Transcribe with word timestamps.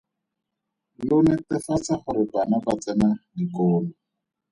Lo 1.07 1.17
netefatsa 1.27 1.93
gore 2.03 2.23
bana 2.33 2.57
ba 2.65 2.73
tsena 2.81 3.09
dikolo. 3.35 3.89